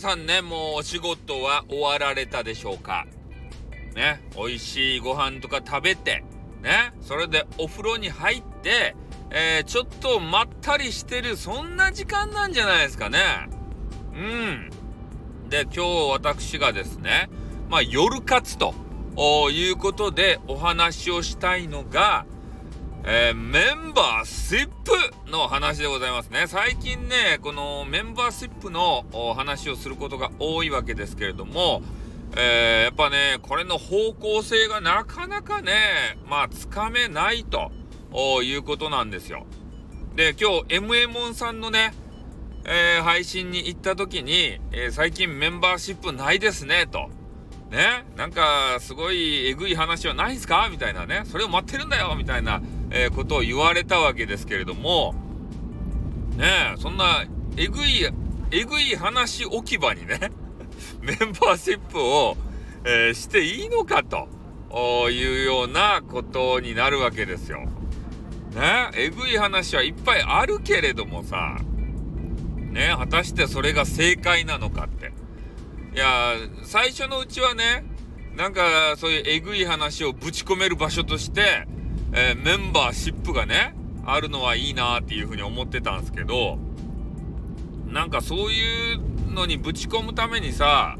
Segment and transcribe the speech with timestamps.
[0.00, 3.06] さんね、もうお仕事は終わられたでしょうか？
[3.94, 6.24] ね、美味しいご飯とか食べて、
[6.62, 8.96] ね、それでお風呂に入って、
[9.30, 13.18] えー、ちょっとまったりしてる、そんな時間なんじゃないですかね。
[14.14, 14.70] うん。
[15.50, 15.80] で、今日
[16.12, 17.28] 私がですね、
[17.68, 18.74] まあ、夜活と
[19.50, 22.24] いうことでお話をしたいのが、
[23.02, 26.46] えー、メンバーシップの話でございますね。
[26.46, 31.82] 最近ね、このメンバーシップの話をすることが多いわけですけれども、
[32.36, 37.72] えー、やっぱね、これの方向性がなかなかね、まあ、つかめないと
[38.42, 39.46] いうことなんですよ。
[40.14, 41.94] で、今日、MMON さんのね、
[42.66, 47.08] えー、配信に行った時に、えー、最近メンバーシップないですね、と。
[47.70, 50.68] ね、なんか、すごいえぐい話はないんすか？
[50.70, 52.60] みたいなね、それを待ってるんだよみたいな、
[52.90, 55.14] えー、ことを言われたわけですけれども、
[56.36, 57.24] ねえそんな、
[57.56, 58.08] えぐい、
[58.50, 60.32] えぐい話置き場にね、
[61.00, 62.36] メンバーシップを、
[62.84, 64.28] えー、していいのかと
[65.10, 67.60] いうようなことになるわけですよ。
[68.54, 71.58] ねえぐい話はいっぱいあるけれどもさ、
[72.72, 75.12] ね果たしてそれが正解なのかって。
[75.94, 77.84] いや、最初のうちはね、
[78.36, 81.66] なんかそういうえぐい話をぶち込める場所として、
[82.12, 86.58] えー、メンバーシップがね、あるのはいいなっていうふうに思ってたんですけど、
[87.86, 90.96] なんかそういうのにぶち込むためにさ、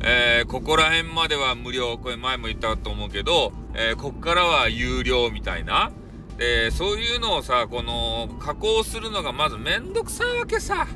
[0.00, 5.92] えー、ここら辺までは無料、これ前も言ったと思うけど、えー、こっからは有料みたいな。
[6.38, 10.88] で、そういうのをさ、この、加工するのがまずめんどくさいわけさ。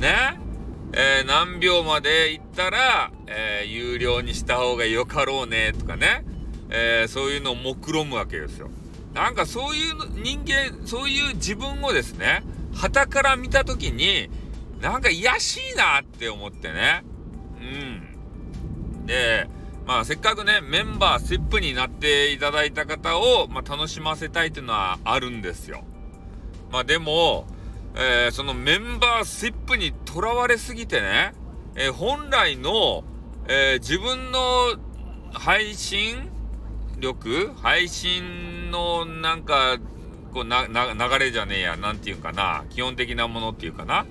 [0.00, 0.40] ね
[0.92, 6.24] えー、何秒まで行ったら、え、有料にした方がよかろうねとかね、
[6.70, 8.70] えー、そういうのを目論むわけですよ。
[9.14, 12.42] なんかそういう人間、そういう自分をですね、
[12.74, 14.28] 旗から見た時に、
[14.80, 17.02] なんか癒しいなって思ってね。
[17.58, 19.06] うん。
[19.06, 19.48] で、
[19.86, 25.84] まあせっかくね、メンバーシップになっていただいた方を、まあ、楽しませたいっていうのはあるんですよ。
[26.70, 27.46] まあでも、
[27.94, 31.32] えー、そのメンバーシップにとらわれすぎてね、
[31.76, 33.04] えー、本来の、
[33.48, 34.76] えー、自分の
[35.32, 36.30] 配信
[36.98, 39.78] 力配信のなんか、
[40.32, 44.06] こうな、流れじゃねえや、なんていうかな、基本的なものっていうかな、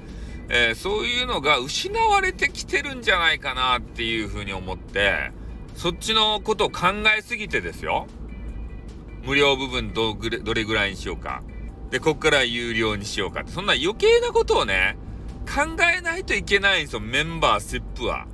[0.49, 5.31] えー、そういうのが失われてきてるんじゃないかなっていうふうに思って、
[5.75, 6.87] そっちのことを考
[7.17, 8.07] えすぎてですよ。
[9.23, 10.15] 無料部分ど
[10.53, 11.41] れぐらいにしようか。
[11.89, 13.51] で、こっから有料にしようかって。
[13.51, 14.97] そんな余計なことをね、
[15.45, 18.27] 考えないといけないんですよ、メンバーシップは。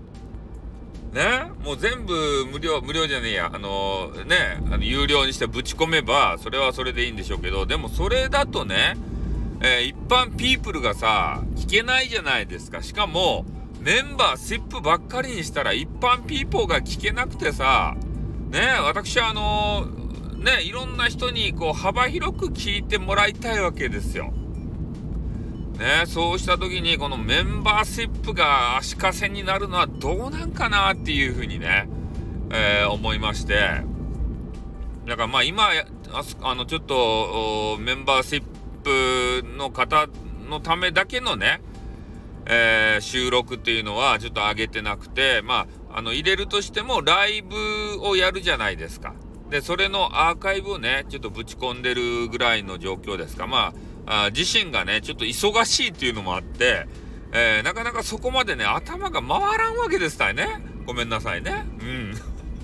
[1.12, 3.52] ねもう全部無料、無料じゃねえや。
[3.54, 8.96] あのー、ね、あの有料にしてぶち込めば、それはそれでいいんでしょうけど、でもそれだとね、
[9.62, 12.82] えー、一般ピープルがさ、聞けないじゃないですか。
[12.82, 13.46] しかも、
[13.80, 17.96] メンバーシップばっかりにしたら一般ピーポーが聞けなくてさ、
[18.52, 20.02] ね私はあのー
[20.42, 24.34] ね、いろんな人にこう幅広く聞いてもらいたいわけですよ。
[25.82, 31.90] ね、そうした時にこのメンバーシップが足かせになるのはどうなんかなっていうふうにね、
[32.52, 33.82] えー、思いまして。
[35.08, 35.70] だからまあ今、
[36.44, 38.44] あのちょっとメンバーシッ
[38.84, 40.08] プの方
[40.48, 41.62] のためだけのね、
[42.46, 47.56] えー、収録っていうのはちょっと上げてなくて、まあ、あの入れるとしてもライブ
[48.02, 49.16] をやるじゃないですか。
[49.50, 53.48] で、それのアーカイブをね、ちょっとぶち込んでるぐらいの状況ですか。
[53.48, 53.74] まあ、
[54.06, 56.88] あ自身がね、ちょっと忙しいっていうのもあって、
[57.34, 60.48] えー、なかなかそこまでね、頭が回らんわけですたいね。
[60.86, 61.66] ごめんなさいね。
[61.80, 62.14] うん。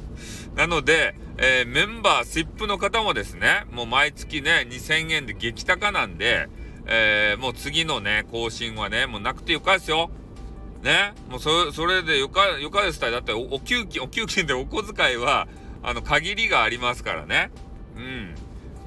[0.56, 6.50] なので、えー、メンバー、シップの方もですね、もう毎月ね、2000円で激高なんで、
[6.86, 10.10] えー、もう次のね、更新はね、もうなくてよかですよ。
[10.82, 11.14] ね。
[11.30, 13.12] もうそ、それでよか、よかですたい。
[13.12, 15.48] だってお、お給金、お給金でお小遣いは、
[15.84, 17.52] あの、限りがありますからね。
[17.96, 18.36] うん。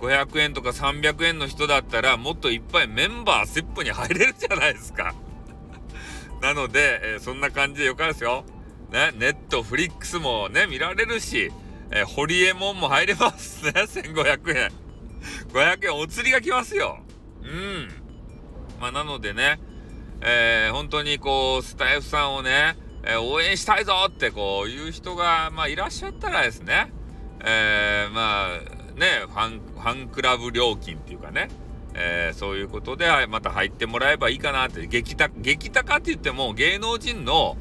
[0.00, 5.14] 500円とか300円の人だったら、もっといっぱいメンバーセップに入れるじゃないですか。
[6.40, 8.44] なので、えー、そんな感じでよかですよ。
[8.90, 11.52] ね、ネットフリックスもね、見られるし、
[11.90, 14.72] えー、ホリエモンも入れますね、 1500円。
[15.52, 16.98] 500円お釣りが来ますよ。
[17.42, 17.88] うん。
[18.80, 19.60] まあ、なのでね、
[20.22, 26.92] えー、本当にこう、スタイフさんをね、えー、応援したいぞってこういう人が、まあ、いらっしゃったらですね、
[27.40, 31.48] えー、まあねファンファンクラブ料金っていうかね、
[31.94, 34.86] えー、そういうことでまた入ってもらえばいいかなって。
[34.86, 37.56] 激高激高って言っても芸能人の、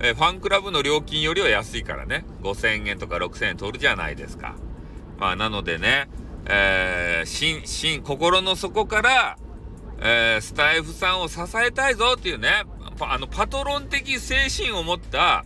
[0.00, 2.24] えー、ファンクラブの料金よりは安いからね。
[2.42, 4.56] 5000円とか6000円取るじゃないですか。
[5.18, 6.08] まあなのでね、
[6.46, 9.38] えー、心心心の底から、
[10.00, 12.64] えー、スタイフさんを支えたいぞっていうね
[13.00, 15.44] あのパトロン的精神を持った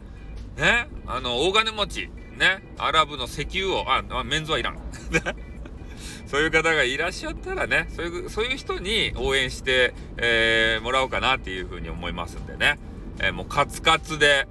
[0.56, 2.10] ねあの大金持ち。
[2.42, 2.60] ね。
[2.76, 4.78] アラブの石油をあメンズはいらん。
[6.26, 12.78] そういう方がいらっしゃったらねそういうそういう人に応援して、えー、もらおうかなっていうふうに思いますんでね、
[13.20, 14.48] えー、もうカツカツで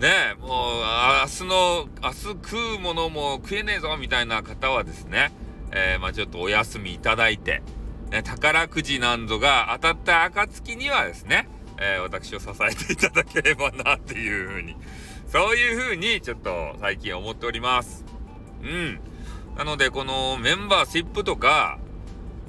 [0.00, 5.32] ねもう明日の明日食うものも食えねえぞみたいな方はですね、
[5.70, 7.62] えー、まあ、ちょっとお休みいただいて、
[8.10, 11.48] ね、宝くじなんぞが当たった暁にはですね、
[11.80, 14.76] え私を支えていただければなっていうふうに
[15.32, 18.04] そういうふうにちょっと最近思っております。
[18.62, 19.00] うん。
[19.56, 21.78] なので、このメンバーシップとか、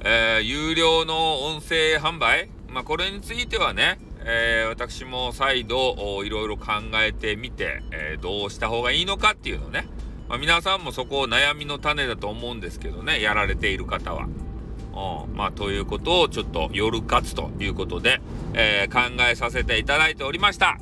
[0.00, 9.88] えー、有料の音声販売、まあ、これについてはね、えー、私も再度いろいろ考えてみて、えー、どうした方がいいのかっていうのね、
[10.28, 14.24] まあ、皆さんもそこを悩みの種だと思うんですけどね、やられている方は。
[14.26, 18.20] うん、まあ、ということをちょっと夜活ということで、
[18.52, 20.78] えー、考えさせていただいておりました。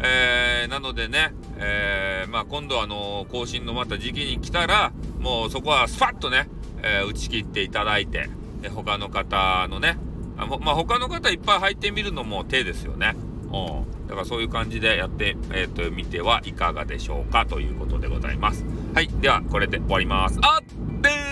[0.00, 6.48] えー、なのでね、えー、まあ、今度あの更新のまた時期に来たら、もうそこはスパッとね、
[6.82, 8.28] え打ち切っていただいて、
[8.62, 9.98] で他の方のね、
[10.36, 13.14] あまあ、他の方いっぱい入ってみるのも手ですよね。
[13.52, 14.06] うん。
[14.06, 18.64] だからそういう感じでやって、えっ、と、見てはいかがでしょうかということでございます。
[18.94, 19.08] はい。
[19.20, 20.38] では、これで終わります。
[20.42, 21.27] あっ